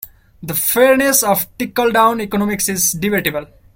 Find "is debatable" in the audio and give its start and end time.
2.69-3.45